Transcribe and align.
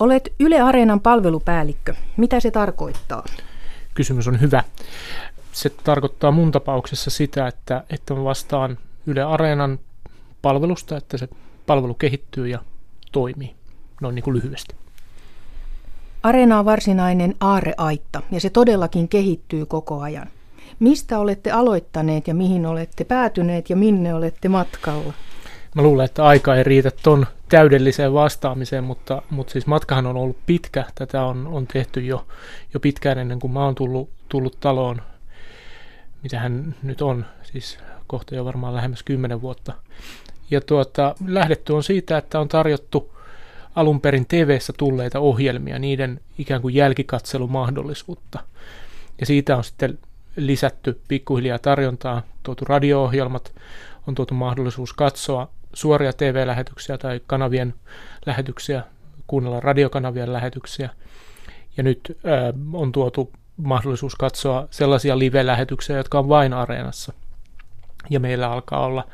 Olet 0.00 0.32
Yle 0.40 0.60
Areenan 0.60 1.00
palvelupäällikkö. 1.00 1.94
Mitä 2.16 2.40
se 2.40 2.50
tarkoittaa? 2.50 3.24
Kysymys 3.94 4.28
on 4.28 4.40
hyvä. 4.40 4.64
Se 5.52 5.70
tarkoittaa 5.70 6.30
mun 6.30 6.50
tapauksessa 6.50 7.10
sitä, 7.10 7.46
että, 7.46 7.84
että 7.90 8.14
mä 8.14 8.24
vastaan 8.24 8.78
Yle 9.06 9.22
Areenan 9.22 9.78
palvelusta, 10.42 10.96
että 10.96 11.18
se 11.18 11.28
palvelu 11.66 11.94
kehittyy 11.94 12.48
ja 12.48 12.58
toimii. 13.12 13.54
Noin 14.00 14.14
niin 14.14 14.22
kuin 14.22 14.36
lyhyesti. 14.36 14.74
Areena 16.22 16.58
on 16.58 16.64
varsinainen 16.64 17.34
aareaitta 17.40 18.22
ja 18.30 18.40
se 18.40 18.50
todellakin 18.50 19.08
kehittyy 19.08 19.66
koko 19.66 20.00
ajan. 20.00 20.28
Mistä 20.78 21.18
olette 21.18 21.50
aloittaneet 21.50 22.28
ja 22.28 22.34
mihin 22.34 22.66
olette 22.66 23.04
päätyneet 23.04 23.70
ja 23.70 23.76
minne 23.76 24.14
olette 24.14 24.48
matkalla? 24.48 25.12
Mä 25.74 25.82
luulen, 25.82 26.04
että 26.04 26.24
aika 26.24 26.56
ei 26.56 26.64
riitä 26.64 26.90
ton 27.02 27.26
täydelliseen 27.48 28.12
vastaamiseen, 28.12 28.84
mutta, 28.84 29.22
mutta 29.30 29.52
siis 29.52 29.66
matkahan 29.66 30.06
on 30.06 30.16
ollut 30.16 30.36
pitkä. 30.46 30.84
Tätä 30.94 31.22
on, 31.24 31.46
on 31.46 31.66
tehty 31.66 32.00
jo, 32.00 32.26
jo 32.74 32.80
pitkään 32.80 33.18
ennen 33.18 33.38
kuin 33.38 33.52
mä 33.52 33.64
oon 33.64 33.74
tullut, 33.74 34.10
tullut 34.28 34.56
taloon. 34.60 35.02
Mitähän 36.22 36.74
nyt 36.82 37.02
on, 37.02 37.26
siis 37.42 37.78
kohta 38.06 38.34
jo 38.34 38.44
varmaan 38.44 38.74
lähemmäs 38.74 39.02
kymmenen 39.02 39.42
vuotta. 39.42 39.72
Ja 40.50 40.60
tuota, 40.60 41.14
lähdetty 41.26 41.72
on 41.72 41.82
siitä, 41.82 42.18
että 42.18 42.40
on 42.40 42.48
tarjottu 42.48 43.16
alun 43.74 44.00
perin 44.00 44.26
tv 44.26 44.58
tulleita 44.76 45.18
ohjelmia, 45.18 45.78
niiden 45.78 46.20
ikään 46.38 46.62
kuin 46.62 46.74
jälkikatselumahdollisuutta. 46.74 48.38
Ja 49.20 49.26
siitä 49.26 49.56
on 49.56 49.64
sitten 49.64 49.98
lisätty 50.36 51.00
pikkuhiljaa 51.08 51.58
tarjontaa, 51.58 52.22
tuotu 52.42 52.64
radio-ohjelmat, 52.64 53.52
on 54.06 54.14
tuotu 54.14 54.34
mahdollisuus 54.34 54.92
katsoa 54.92 55.48
suoria 55.74 56.12
TV-lähetyksiä 56.12 56.98
tai 56.98 57.20
kanavien 57.26 57.74
lähetyksiä, 58.26 58.82
kuunnella 59.26 59.60
radiokanavien 59.60 60.32
lähetyksiä. 60.32 60.90
Ja 61.76 61.82
nyt 61.82 62.18
ää, 62.24 62.52
on 62.72 62.92
tuotu 62.92 63.32
mahdollisuus 63.56 64.14
katsoa 64.14 64.68
sellaisia 64.70 65.18
live-lähetyksiä, 65.18 65.96
jotka 65.96 66.18
on 66.18 66.28
vain 66.28 66.52
areenassa. 66.52 67.12
Ja 68.10 68.20
meillä 68.20 68.52
alkaa 68.52 68.86
olla 68.86 69.06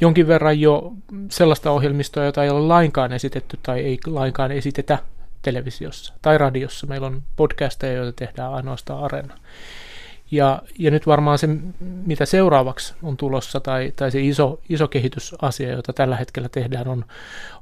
jonkin 0.00 0.28
verran 0.28 0.60
jo 0.60 0.92
sellaista 1.30 1.70
ohjelmistoa, 1.70 2.24
jota 2.24 2.44
ei 2.44 2.50
ole 2.50 2.60
lainkaan 2.60 3.12
esitetty 3.12 3.58
tai 3.62 3.80
ei 3.80 3.98
lainkaan 4.06 4.52
esitetä 4.52 4.98
televisiossa 5.42 6.14
tai 6.22 6.38
radiossa. 6.38 6.86
Meillä 6.86 7.06
on 7.06 7.22
podcasteja, 7.36 7.92
joita 7.92 8.12
tehdään 8.12 8.52
ainoastaan 8.52 9.04
areena. 9.04 9.34
Ja, 10.30 10.62
ja 10.78 10.90
nyt 10.90 11.06
varmaan 11.06 11.38
se, 11.38 11.48
mitä 11.80 12.26
seuraavaksi 12.26 12.94
on 13.02 13.16
tulossa, 13.16 13.60
tai, 13.60 13.92
tai 13.96 14.10
se 14.10 14.20
iso, 14.20 14.60
iso 14.68 14.88
kehitysasia, 14.88 15.72
jota 15.72 15.92
tällä 15.92 16.16
hetkellä 16.16 16.48
tehdään, 16.48 16.88
on, 16.88 17.04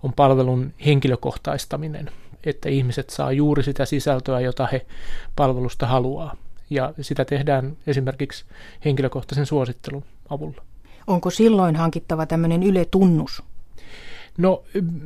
on 0.02 0.12
palvelun 0.12 0.72
henkilökohtaistaminen, 0.86 2.10
että 2.44 2.68
ihmiset 2.68 3.10
saa 3.10 3.32
juuri 3.32 3.62
sitä 3.62 3.84
sisältöä, 3.84 4.40
jota 4.40 4.66
he 4.66 4.86
palvelusta 5.36 5.86
haluaa. 5.86 6.36
Ja 6.70 6.94
sitä 7.00 7.24
tehdään 7.24 7.76
esimerkiksi 7.86 8.44
henkilökohtaisen 8.84 9.46
suosittelun 9.46 10.04
avulla. 10.30 10.62
Onko 11.06 11.30
silloin 11.30 11.76
hankittava 11.76 12.26
tämmöinen 12.26 12.62
Yle-tunnus? 12.62 13.42
No 14.38 14.62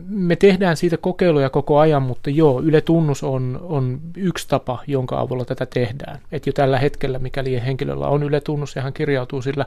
me 0.09 0.37
tehdään 0.37 0.77
siitä 0.77 0.97
kokeiluja 0.97 1.51
koko 1.51 1.79
ajan, 1.79 2.03
mutta 2.03 2.31
joo, 2.31 2.63
Yle 2.63 2.81
Tunnus 2.81 3.23
on, 3.23 3.61
on 3.63 4.01
yksi 4.17 4.49
tapa, 4.49 4.83
jonka 4.87 5.21
avulla 5.21 5.45
tätä 5.45 5.67
tehdään. 5.67 6.19
Et 6.33 6.47
jo 6.47 6.53
tällä 6.53 6.79
hetkellä, 6.79 7.19
mikäli 7.19 7.63
henkilöllä 7.67 8.07
on 8.07 8.23
Yle 8.23 8.41
Tunnus 8.41 8.77
ja 8.77 8.83
hän 8.83 8.93
kirjautuu 8.93 9.43
sillä 9.43 9.67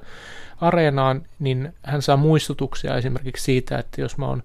areenaan, 0.62 1.22
niin 1.40 1.74
hän 1.84 2.02
saa 2.02 2.18
muistutuksia 2.18 2.98
esimerkiksi 2.98 3.44
siitä, 3.44 3.78
että 3.78 4.02
jos 4.02 4.18
mä 4.18 4.28
oon 4.28 4.44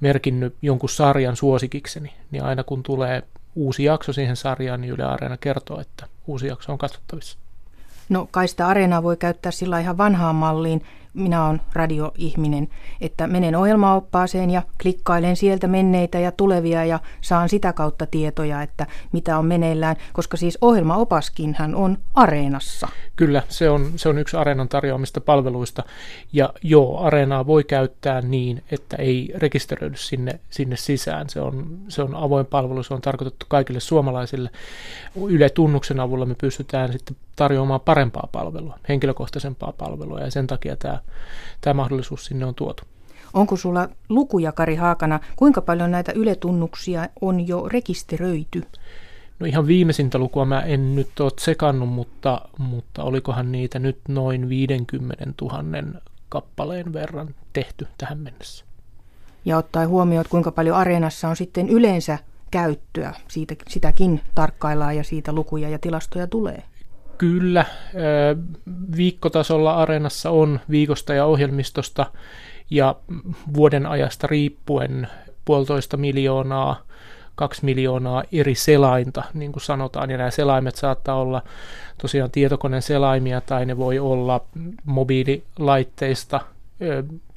merkinnyt 0.00 0.54
jonkun 0.62 0.88
sarjan 0.88 1.36
suosikikseni, 1.36 2.12
niin 2.30 2.44
aina 2.44 2.64
kun 2.64 2.82
tulee 2.82 3.22
uusi 3.54 3.84
jakso 3.84 4.12
siihen 4.12 4.36
sarjaan, 4.36 4.80
niin 4.80 4.92
Yle 4.92 5.04
Areena 5.04 5.36
kertoo, 5.36 5.80
että 5.80 6.06
uusi 6.26 6.46
jakso 6.46 6.72
on 6.72 6.78
katsottavissa. 6.78 7.38
No 8.08 8.28
kai 8.30 8.48
sitä 8.48 8.66
areenaa 8.66 9.02
voi 9.02 9.16
käyttää 9.16 9.52
sillä 9.52 9.80
ihan 9.80 9.98
vanhaan 9.98 10.34
malliin, 10.34 10.82
minä 11.18 11.46
olen 11.46 11.60
radioihminen, 11.72 12.68
että 13.00 13.26
menen 13.26 13.56
ohjelmaoppaaseen 13.56 14.50
ja 14.50 14.62
klikkailen 14.82 15.36
sieltä 15.36 15.68
menneitä 15.68 16.18
ja 16.18 16.32
tulevia 16.32 16.84
ja 16.84 17.00
saan 17.20 17.48
sitä 17.48 17.72
kautta 17.72 18.06
tietoja, 18.06 18.62
että 18.62 18.86
mitä 19.12 19.38
on 19.38 19.46
meneillään, 19.46 19.96
koska 20.12 20.36
siis 20.36 20.58
ohjelmaopaskinhan 20.60 21.74
on 21.74 21.98
areenassa. 22.14 22.88
Kyllä, 23.16 23.42
se 23.48 23.70
on, 23.70 23.90
se 23.96 24.08
on 24.08 24.18
yksi 24.18 24.36
areenan 24.36 24.68
tarjoamista 24.68 25.20
palveluista 25.20 25.82
ja 26.32 26.52
joo, 26.62 27.00
areenaa 27.00 27.46
voi 27.46 27.64
käyttää 27.64 28.20
niin, 28.20 28.62
että 28.70 28.96
ei 28.96 29.32
rekisteröidy 29.36 29.96
sinne, 29.96 30.40
sinne 30.50 30.76
sisään. 30.76 31.28
Se 31.28 31.40
on, 31.40 31.78
se 31.88 32.02
on 32.02 32.14
avoin 32.14 32.46
palvelu, 32.46 32.82
se 32.82 32.94
on 32.94 33.00
tarkoitettu 33.00 33.46
kaikille 33.48 33.80
suomalaisille. 33.80 34.50
Yle 35.28 35.50
Tunnuksen 35.50 36.00
avulla 36.00 36.26
me 36.26 36.34
pystytään 36.34 36.92
sitten 36.92 37.16
tarjoamaan 37.36 37.80
parempaa 37.80 38.28
palvelua, 38.32 38.78
henkilökohtaisempaa 38.88 39.72
palvelua 39.72 40.20
ja 40.20 40.30
sen 40.30 40.46
takia 40.46 40.76
tämä, 40.76 40.98
tämä 41.60 41.74
mahdollisuus 41.74 42.24
sinne 42.24 42.46
on 42.46 42.54
tuotu. 42.54 42.82
Onko 43.34 43.56
sulla 43.56 43.88
lukuja, 44.08 44.52
Kari 44.52 44.76
Haakana, 44.76 45.20
kuinka 45.36 45.60
paljon 45.60 45.90
näitä 45.90 46.12
yletunnuksia 46.12 47.08
on 47.20 47.48
jo 47.48 47.68
rekisteröity? 47.68 48.62
No 49.38 49.46
ihan 49.46 49.66
viimeisintä 49.66 50.18
lukua 50.18 50.44
mä 50.44 50.60
en 50.60 50.94
nyt 50.94 51.20
ole 51.20 51.30
tsekannut, 51.30 51.88
mutta, 51.88 52.40
mutta 52.58 53.02
olikohan 53.02 53.52
niitä 53.52 53.78
nyt 53.78 53.98
noin 54.08 54.48
50 54.48 55.26
000 55.42 56.00
kappaleen 56.28 56.92
verran 56.92 57.34
tehty 57.52 57.86
tähän 57.98 58.18
mennessä. 58.18 58.64
Ja 59.44 59.56
ottaen 59.56 59.88
huomioon, 59.88 60.20
että 60.20 60.30
kuinka 60.30 60.52
paljon 60.52 60.76
areenassa 60.76 61.28
on 61.28 61.36
sitten 61.36 61.68
yleensä 61.68 62.18
käyttöä, 62.50 63.14
siitä, 63.28 63.54
sitäkin 63.68 64.20
tarkkaillaan 64.34 64.96
ja 64.96 65.04
siitä 65.04 65.32
lukuja 65.32 65.68
ja 65.68 65.78
tilastoja 65.78 66.26
tulee. 66.26 66.62
Kyllä, 67.18 67.64
viikkotasolla 68.96 69.74
areenassa 69.74 70.30
on 70.30 70.60
viikosta 70.70 71.14
ja 71.14 71.24
ohjelmistosta 71.24 72.06
ja 72.70 72.96
vuoden 73.54 73.86
ajasta 73.86 74.26
riippuen 74.26 75.08
puolitoista 75.44 75.96
miljoonaa, 75.96 76.82
kaksi 77.34 77.64
miljoonaa 77.64 78.24
eri 78.32 78.54
selainta, 78.54 79.22
niin 79.34 79.52
kuin 79.52 79.62
sanotaan, 79.62 80.10
ja 80.10 80.18
nämä 80.18 80.30
selaimet 80.30 80.76
saattaa 80.76 81.20
olla 81.20 81.42
tosiaan 82.02 82.30
tietokoneen 82.30 82.82
selaimia 82.82 83.40
tai 83.40 83.66
ne 83.66 83.76
voi 83.76 83.98
olla 83.98 84.40
mobiililaitteista 84.84 86.40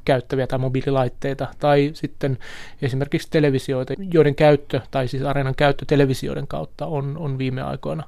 käyttäviä 0.05 0.47
tai 0.47 0.59
mobiililaitteita, 0.59 1.47
tai 1.59 1.91
sitten 1.93 2.37
esimerkiksi 2.81 3.27
televisioita, 3.31 3.93
joiden 4.13 4.35
käyttö, 4.35 4.81
tai 4.91 5.07
siis 5.07 5.23
areenan 5.23 5.55
käyttö 5.55 5.85
televisioiden 5.85 6.47
kautta 6.47 6.85
on, 6.85 7.17
on 7.17 7.37
viime 7.37 7.61
aikoina 7.61 8.03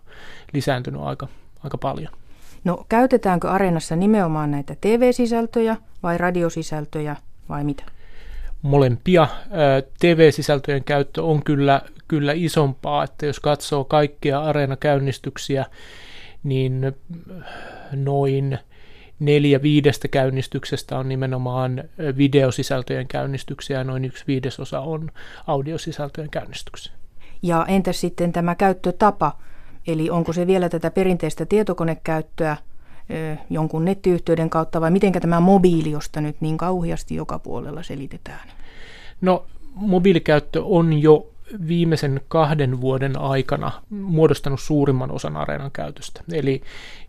lisääntynyt 0.53 1.01
aika 1.01 1.27
aika 1.63 1.77
paljon. 1.77 2.13
No 2.63 2.85
käytetäänkö 2.89 3.49
Areenassa 3.49 3.95
nimenomaan 3.95 4.51
näitä 4.51 4.75
TV-sisältöjä 4.81 5.77
vai 6.03 6.17
radiosisältöjä 6.17 7.15
vai 7.49 7.63
mitä? 7.63 7.83
Molempia. 8.61 9.27
TV-sisältöjen 9.99 10.83
käyttö 10.83 11.23
on 11.23 11.43
kyllä, 11.43 11.81
kyllä 12.07 12.33
isompaa, 12.35 13.03
että 13.03 13.25
jos 13.25 13.39
katsoo 13.39 13.83
kaikkia 13.83 14.39
Areena-käynnistyksiä, 14.39 15.65
niin 16.43 16.95
noin 17.91 18.59
neljä 19.19 19.61
viidestä 19.61 20.07
käynnistyksestä 20.07 20.97
on 20.97 21.09
nimenomaan 21.09 21.83
videosisältöjen 22.17 23.07
käynnistyksiä 23.07 23.77
ja 23.77 23.83
noin 23.83 24.05
yksi 24.05 24.23
viidesosa 24.27 24.79
on 24.79 25.11
audiosisältöjen 25.47 26.29
käynnistyksiä. 26.29 26.93
Ja 27.41 27.65
entäs 27.67 28.01
sitten 28.01 28.33
tämä 28.33 28.55
käyttötapa? 28.55 29.37
Eli 29.87 30.09
onko 30.09 30.33
se 30.33 30.47
vielä 30.47 30.69
tätä 30.69 30.91
perinteistä 30.91 31.45
tietokonekäyttöä 31.45 32.57
jonkun 33.49 33.85
nettiyhteyden 33.85 34.49
kautta 34.49 34.81
vai 34.81 34.91
miten 34.91 35.11
tämä 35.11 35.39
mobiili, 35.39 35.91
josta 35.91 36.21
nyt 36.21 36.35
niin 36.41 36.57
kauheasti 36.57 37.15
joka 37.15 37.39
puolella 37.39 37.83
selitetään? 37.83 38.49
No 39.21 39.45
mobiilikäyttö 39.75 40.63
on 40.63 41.01
jo 41.01 41.27
viimeisen 41.67 42.21
kahden 42.27 42.81
vuoden 42.81 43.19
aikana 43.19 43.71
muodostanut 43.89 44.61
suurimman 44.61 45.11
osan 45.11 45.37
areenan 45.37 45.71
käytöstä. 45.71 46.21
Eli, 46.31 46.61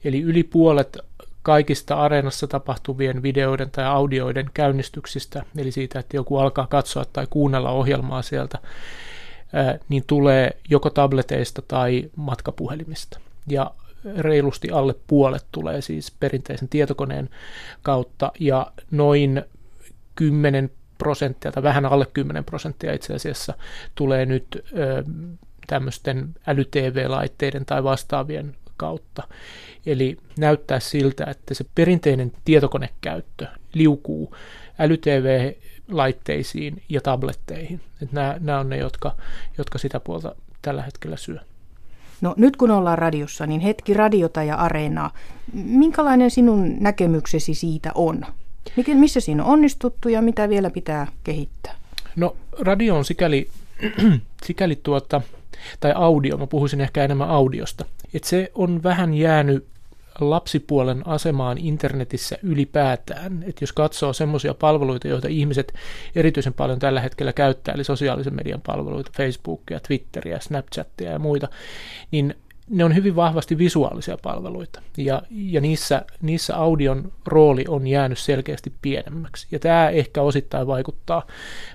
eli 0.04 0.20
yli 0.20 0.42
puolet 0.42 0.98
kaikista 1.42 1.94
areenassa 1.94 2.46
tapahtuvien 2.46 3.22
videoiden 3.22 3.70
tai 3.70 3.84
audioiden 3.84 4.50
käynnistyksistä, 4.54 5.42
eli 5.56 5.72
siitä, 5.72 5.98
että 5.98 6.16
joku 6.16 6.38
alkaa 6.38 6.66
katsoa 6.66 7.04
tai 7.04 7.26
kuunnella 7.30 7.70
ohjelmaa 7.70 8.22
sieltä, 8.22 8.58
niin 9.88 10.04
tulee 10.06 10.56
joko 10.68 10.90
tableteista 10.90 11.62
tai 11.62 12.10
matkapuhelimista. 12.16 13.20
Ja 13.48 13.70
reilusti 14.18 14.70
alle 14.70 14.94
puolet 15.06 15.46
tulee 15.52 15.80
siis 15.80 16.10
perinteisen 16.20 16.68
tietokoneen 16.68 17.28
kautta 17.82 18.32
ja 18.40 18.72
noin 18.90 19.42
10 20.14 20.70
prosenttia 20.98 21.52
tai 21.52 21.62
vähän 21.62 21.86
alle 21.86 22.06
10 22.12 22.44
prosenttia 22.44 22.92
itse 22.92 23.14
asiassa 23.14 23.54
tulee 23.94 24.26
nyt 24.26 24.64
ö, 24.78 25.04
tämmöisten 25.66 26.34
äly-TV-laitteiden 26.46 27.64
tai 27.64 27.84
vastaavien 27.84 28.56
kautta. 28.76 29.22
Eli 29.86 30.16
näyttää 30.38 30.80
siltä, 30.80 31.24
että 31.24 31.54
se 31.54 31.64
perinteinen 31.74 32.32
tietokonekäyttö 32.44 33.46
liukuu 33.74 34.36
äly-TV 34.78 35.52
laitteisiin 35.88 36.82
ja 36.88 37.00
tabletteihin. 37.00 37.80
Et 38.02 38.12
nämä, 38.12 38.36
nämä 38.40 38.60
on 38.60 38.68
ne, 38.68 38.76
jotka, 38.76 39.16
jotka 39.58 39.78
sitä 39.78 40.00
puolta 40.00 40.34
tällä 40.62 40.82
hetkellä 40.82 41.16
syö. 41.16 41.38
No 42.20 42.34
nyt 42.36 42.56
kun 42.56 42.70
ollaan 42.70 42.98
radiossa, 42.98 43.46
niin 43.46 43.60
hetki 43.60 43.94
radiota 43.94 44.42
ja 44.42 44.56
areenaa. 44.56 45.10
Minkälainen 45.52 46.30
sinun 46.30 46.76
näkemyksesi 46.80 47.54
siitä 47.54 47.92
on? 47.94 48.26
Missä 48.94 49.20
siinä 49.20 49.44
on 49.44 49.50
onnistuttu 49.50 50.08
ja 50.08 50.22
mitä 50.22 50.48
vielä 50.48 50.70
pitää 50.70 51.06
kehittää? 51.24 51.74
No 52.16 52.36
radio 52.58 52.96
on 52.96 53.04
sikäli, 53.04 53.48
sikäli 54.46 54.80
tuota, 54.82 55.20
tai 55.80 55.92
audio, 55.96 56.36
mä 56.36 56.46
puhuisin 56.46 56.80
ehkä 56.80 57.04
enemmän 57.04 57.30
audiosta, 57.30 57.84
että 58.14 58.28
se 58.28 58.50
on 58.54 58.82
vähän 58.82 59.14
jäänyt 59.14 59.66
lapsipuolen 60.20 61.02
asemaan 61.06 61.58
internetissä 61.58 62.38
ylipäätään. 62.42 63.42
Että 63.42 63.62
jos 63.62 63.72
katsoo 63.72 64.12
semmoisia 64.12 64.54
palveluita, 64.54 65.08
joita 65.08 65.28
ihmiset 65.28 65.74
erityisen 66.16 66.54
paljon 66.54 66.78
tällä 66.78 67.00
hetkellä 67.00 67.32
käyttää, 67.32 67.74
eli 67.74 67.84
sosiaalisen 67.84 68.34
median 68.34 68.60
palveluita, 68.66 69.10
Facebookia, 69.16 69.80
Twitteriä, 69.80 70.40
Snapchatia 70.40 71.10
ja 71.10 71.18
muita, 71.18 71.48
niin 72.10 72.34
ne 72.70 72.84
on 72.84 72.94
hyvin 72.94 73.16
vahvasti 73.16 73.58
visuaalisia 73.58 74.16
palveluita, 74.22 74.82
ja, 74.96 75.22
ja 75.30 75.60
niissä, 75.60 76.02
niissä 76.22 76.56
audion 76.56 77.12
rooli 77.26 77.64
on 77.68 77.86
jäänyt 77.86 78.18
selkeästi 78.18 78.72
pienemmäksi. 78.82 79.46
Ja 79.50 79.58
tämä 79.58 79.88
ehkä 79.88 80.22
osittain 80.22 80.66
vaikuttaa, 80.66 81.26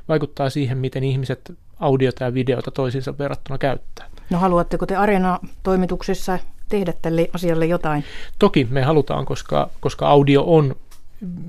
vaikuttaa 0.08 0.50
siihen, 0.50 0.78
miten 0.78 1.04
ihmiset 1.04 1.54
audiota 1.80 2.24
ja 2.24 2.34
videota 2.34 2.72
toisiinsa 2.72 3.18
verrattuna 3.18 3.58
käyttää. 3.58 4.10
No 4.30 4.40
haluatteko 4.40 4.86
te 4.86 4.96
Arena-toimituksessa 4.96 6.40
tehdä 6.70 6.94
tälle 7.02 7.30
asialle 7.34 7.66
jotain? 7.66 8.04
Toki 8.40 8.68
me 8.70 8.82
halutaan, 8.82 9.26
koska, 9.26 9.70
koska 9.80 10.08
audio 10.08 10.44
on 10.48 10.76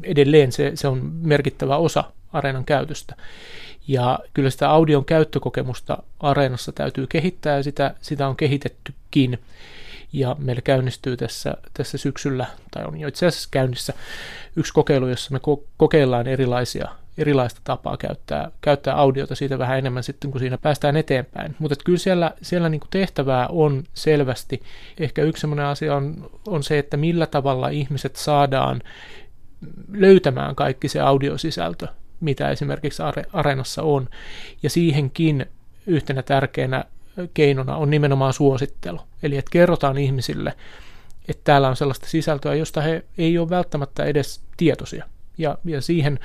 edelleen 0.02 0.52
se, 0.52 0.72
se 0.74 0.88
on 0.88 1.12
merkittävä 1.22 1.76
osa 1.76 2.04
Areenan 2.32 2.64
käytöstä. 2.64 3.14
Ja 3.88 4.18
kyllä 4.34 4.50
sitä 4.50 4.70
audion 4.70 5.04
käyttökokemusta 5.04 6.02
Areenassa 6.20 6.72
täytyy 6.72 7.06
kehittää 7.06 7.56
ja 7.56 7.62
sitä, 7.62 7.94
sitä 8.00 8.28
on 8.28 8.36
kehitettykin. 8.36 9.38
Ja 10.12 10.36
meillä 10.38 10.62
käynnistyy 10.62 11.16
tässä, 11.16 11.54
tässä 11.74 11.98
syksyllä, 11.98 12.46
tai 12.70 12.84
on 12.84 13.00
jo 13.00 13.08
itse 13.08 13.26
asiassa 13.26 13.48
käynnissä, 13.50 13.92
yksi 14.56 14.72
kokeilu, 14.72 15.08
jossa 15.08 15.32
me 15.32 15.38
ko- 15.38 15.64
kokeillaan 15.76 16.26
erilaisia 16.26 16.88
erilaista 17.20 17.60
tapaa 17.64 17.96
käyttää, 17.96 18.50
käyttää 18.60 18.94
audiota 18.96 19.34
siitä 19.34 19.58
vähän 19.58 19.78
enemmän 19.78 20.02
sitten, 20.02 20.30
kun 20.30 20.40
siinä 20.40 20.58
päästään 20.58 20.96
eteenpäin. 20.96 21.56
Mutta 21.58 21.76
kyllä 21.84 21.98
siellä, 21.98 22.32
siellä 22.42 22.68
niin 22.68 22.80
kuin 22.80 22.90
tehtävää 22.90 23.46
on 23.48 23.84
selvästi. 23.94 24.62
Ehkä 24.98 25.22
yksi 25.22 25.40
sellainen 25.40 25.66
asia 25.66 25.96
on, 25.96 26.30
on 26.46 26.62
se, 26.62 26.78
että 26.78 26.96
millä 26.96 27.26
tavalla 27.26 27.68
ihmiset 27.68 28.16
saadaan 28.16 28.82
löytämään 29.92 30.54
kaikki 30.54 30.88
se 30.88 31.00
audiosisältö, 31.00 31.86
mitä 32.20 32.50
esimerkiksi 32.50 33.02
Areenassa 33.32 33.82
on. 33.82 34.08
Ja 34.62 34.70
siihenkin 34.70 35.46
yhtenä 35.86 36.22
tärkeänä 36.22 36.84
keinona 37.34 37.76
on 37.76 37.90
nimenomaan 37.90 38.32
suosittelu. 38.32 39.00
Eli 39.22 39.36
että 39.36 39.50
kerrotaan 39.50 39.98
ihmisille, 39.98 40.54
että 41.28 41.44
täällä 41.44 41.68
on 41.68 41.76
sellaista 41.76 42.06
sisältöä, 42.06 42.54
josta 42.54 42.80
he 42.80 43.04
ei 43.18 43.38
ole 43.38 43.50
välttämättä 43.50 44.04
edes 44.04 44.40
tietoisia. 44.56 45.04
Ja, 45.40 45.58
ja 45.64 45.80
siihen, 45.80 46.18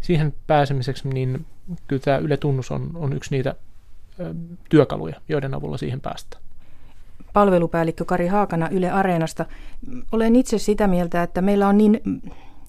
siihen 0.00 0.34
pääsemiseksi 0.46 1.08
niin 1.08 1.46
kyllä 1.88 2.02
tämä 2.02 2.18
Yle 2.18 2.36
Tunnus 2.36 2.70
on, 2.70 2.90
on 2.94 3.12
yksi 3.12 3.30
niitä 3.36 3.54
työkaluja, 4.68 5.20
joiden 5.28 5.54
avulla 5.54 5.76
siihen 5.76 6.00
päästään. 6.00 6.42
Palvelupäällikkö 7.32 8.04
Kari 8.04 8.26
Haakana 8.26 8.68
Yle 8.68 8.90
Areenasta. 8.90 9.44
Olen 10.12 10.36
itse 10.36 10.58
sitä 10.58 10.86
mieltä, 10.86 11.22
että 11.22 11.42
meillä 11.42 11.68
on 11.68 11.78
niin 11.78 12.00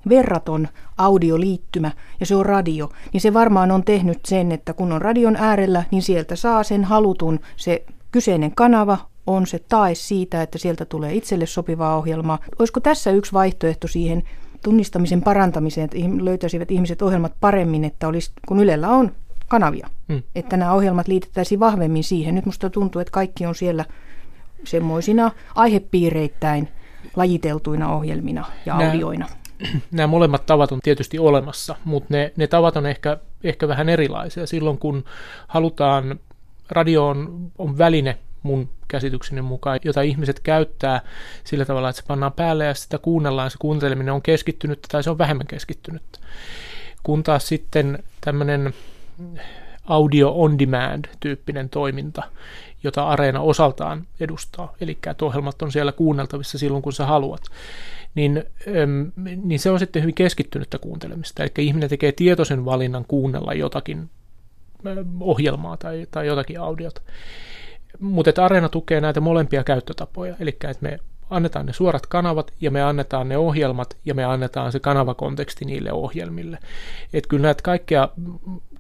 verraton 0.10 0.68
audioliittymä 0.98 1.92
ja 2.20 2.26
se 2.26 2.36
on 2.36 2.46
radio, 2.46 2.90
niin 3.14 3.22
se 3.22 3.34
varmaan 3.34 3.72
on 3.72 3.84
tehnyt 3.84 4.26
sen, 4.26 4.52
että 4.52 4.74
kun 4.74 4.92
on 4.92 5.02
radion 5.02 5.36
äärellä, 5.36 5.84
niin 5.92 6.02
sieltä 6.02 6.36
saa 6.36 6.64
sen 6.64 6.84
halutun, 6.84 7.40
se 7.56 7.84
kyseinen 8.12 8.56
kanava 8.56 8.98
on 9.28 9.48
se 9.48 9.60
tae 9.70 9.96
siitä, 9.96 10.42
että 10.42 10.58
sieltä 10.58 10.86
tulee 10.86 11.14
itselle 11.14 11.46
sopivaa 11.46 11.98
ohjelmaa. 11.98 12.40
Olisiko 12.60 12.80
tässä 12.80 13.12
yksi 13.12 13.34
vaihtoehto 13.34 13.88
siihen 13.88 14.24
tunnistamisen 14.68 15.22
parantamiseen, 15.22 15.86
että 15.86 16.26
löytäisivät 16.26 16.72
ihmiset 16.72 17.02
ohjelmat 17.02 17.34
paremmin, 17.40 17.84
että 17.84 18.08
olisi, 18.08 18.32
kun 18.48 18.60
Ylellä 18.60 18.90
on 18.90 19.12
kanavia, 19.48 19.90
hmm. 20.10 20.24
että 20.36 20.58
nämä 20.58 20.74
ohjelmat 20.74 21.08
liitettäisiin 21.08 21.60
vahvemmin 21.60 22.04
siihen. 22.04 22.36
Nyt 22.36 22.46
musta 22.46 22.70
tuntuu, 22.70 23.02
että 23.02 23.12
kaikki 23.12 23.46
on 23.46 23.56
siellä 23.56 23.86
semmoisina 24.64 25.32
aihepiireittäin 25.56 26.68
lajiteltuina 27.16 27.96
ohjelmina 27.96 28.46
ja 28.66 28.78
nämä, 28.78 28.92
audioina. 28.92 29.28
Nämä 29.92 30.08
molemmat 30.08 30.46
tavat 30.46 30.72
on 30.72 30.80
tietysti 30.84 31.20
olemassa, 31.20 31.76
mutta 31.86 32.14
ne, 32.14 32.34
ne 32.36 32.48
tavat 32.48 32.78
on 32.78 32.86
ehkä, 32.86 33.18
ehkä 33.44 33.68
vähän 33.68 33.90
erilaisia. 33.90 34.48
Silloin 34.48 34.78
kun 34.78 35.04
halutaan, 35.48 36.20
radio 36.70 37.08
on, 37.08 37.52
on 37.58 37.78
väline 37.78 38.18
mun 38.48 38.70
käsitykseni 38.88 39.42
mukaan, 39.42 39.80
jota 39.84 40.02
ihmiset 40.02 40.40
käyttää 40.40 41.02
sillä 41.44 41.66
tavalla, 41.66 41.90
että 41.90 42.02
se 42.02 42.08
pannaan 42.08 42.34
päälle 42.34 42.66
ja 42.66 42.74
sitä 42.74 42.98
kuunnellaan, 42.98 43.52
se 43.52 43.58
kuunteleminen 43.60 44.14
on 44.14 44.22
keskittynyt 44.22 44.80
tai 44.92 45.04
se 45.04 45.10
on 45.10 45.18
vähemmän 45.18 45.48
keskittynyt. 45.48 46.04
Kun 47.04 47.24
taas 47.24 47.48
sitten 47.48 48.04
tämmöinen 48.22 48.74
audio 49.86 50.34
on 50.36 50.60
demand 50.60 51.06
tyyppinen 51.20 51.70
toiminta, 51.70 52.24
jota 52.84 53.08
Areena 53.08 53.42
osaltaan 53.42 54.08
edustaa, 54.20 54.74
eli 54.82 54.98
että 55.08 55.26
ohjelmat 55.26 55.62
on 55.62 55.72
siellä 55.72 55.92
kuunneltavissa 55.92 56.58
silloin, 56.58 56.84
kun 56.84 56.94
sä 56.94 57.06
haluat, 57.06 57.42
niin, 58.16 58.44
niin 59.44 59.60
se 59.60 59.72
on 59.72 59.80
sitten 59.80 60.02
hyvin 60.02 60.16
keskittynyttä 60.16 60.80
kuuntelemista. 60.80 61.44
Eli 61.44 61.52
ihminen 61.58 61.90
tekee 61.90 62.12
tietoisen 62.12 62.66
valinnan 62.66 63.06
kuunnella 63.08 63.54
jotakin 63.54 64.10
ohjelmaa 65.20 65.78
tai, 65.78 66.08
tai 66.12 66.28
jotakin 66.28 66.60
audiota. 66.60 67.02
Mutta 68.00 68.46
Areena 68.46 68.70
tukee 68.70 69.02
näitä 69.02 69.22
molempia 69.22 69.64
käyttötapoja, 69.64 70.36
eli 70.40 70.50
että 70.50 70.78
me 70.82 71.00
annetaan 71.30 71.66
ne 71.66 71.74
suorat 71.74 72.06
kanavat 72.06 72.52
ja 72.62 72.72
me 72.72 72.82
annetaan 72.82 73.30
ne 73.30 73.38
ohjelmat 73.38 73.98
ja 74.06 74.14
me 74.14 74.26
annetaan 74.26 74.72
se 74.72 74.80
kanavakonteksti 74.80 75.66
niille 75.66 75.92
ohjelmille. 75.92 76.58
Että 77.14 77.28
kyllä 77.30 77.42
näitä 77.42 77.64
kaikkia 77.64 78.10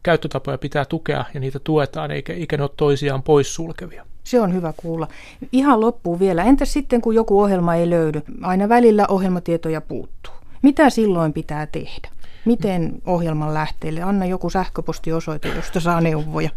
käyttötapoja 0.04 0.58
pitää 0.58 0.86
tukea 0.86 1.26
ja 1.34 1.40
niitä 1.40 1.60
tuetaan, 1.64 2.12
eikä, 2.12 2.34
eikä 2.34 2.58
ne 2.58 2.64
ole 2.64 2.72
toisiaan 2.78 3.24
poissulkevia. 3.24 4.06
Se 4.24 4.42
on 4.42 4.54
hyvä 4.54 4.74
kuulla. 4.78 5.08
Ihan 5.52 5.82
loppuun 5.82 6.20
vielä. 6.20 6.44
Entäs 6.44 6.74
sitten, 6.74 7.02
kun 7.02 7.16
joku 7.16 7.42
ohjelma 7.42 7.76
ei 7.76 7.90
löydy? 7.90 8.22
Aina 8.42 8.70
välillä 8.70 9.06
ohjelmatietoja 9.10 9.82
puuttuu. 9.82 10.34
Mitä 10.62 10.90
silloin 10.90 11.34
pitää 11.34 11.66
tehdä? 11.66 12.10
Miten 12.48 13.02
ohjelman 13.06 13.54
lähteelle? 13.54 14.02
Anna 14.02 14.26
joku 14.26 14.50
sähköpostiosoite, 14.50 15.48
josta 15.48 15.80
saa 15.80 16.02
neuvoja. 16.02 16.50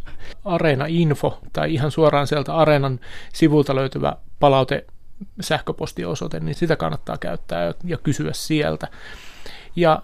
Areena 0.44 0.86
Info 0.88 1.40
tai 1.52 1.74
ihan 1.74 1.90
suoraan 1.90 2.26
sieltä 2.26 2.56
Areenan 2.56 3.00
sivulta 3.32 3.74
löytyvä 3.74 4.16
palaute 4.40 4.86
sähköpostiosoite, 5.40 6.40
niin 6.40 6.54
sitä 6.54 6.76
kannattaa 6.76 7.18
käyttää 7.18 7.74
ja 7.84 7.98
kysyä 7.98 8.32
sieltä. 8.32 8.88
Ja 9.76 10.02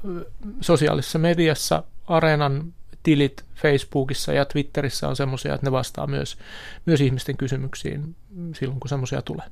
sosiaalisessa 0.60 1.18
mediassa 1.18 1.82
Areenan 2.06 2.72
tilit 3.02 3.44
Facebookissa 3.54 4.32
ja 4.32 4.44
Twitterissä 4.44 5.08
on 5.08 5.16
semmoisia, 5.16 5.54
että 5.54 5.66
ne 5.66 5.72
vastaa 5.72 6.06
myös, 6.06 6.38
myös 6.86 7.00
ihmisten 7.00 7.36
kysymyksiin 7.36 8.16
silloin, 8.54 8.80
kun 8.80 8.88
semmoisia 8.88 9.22
tulee. 9.22 9.46